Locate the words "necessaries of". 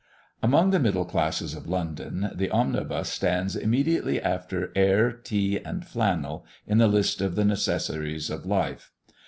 7.45-8.43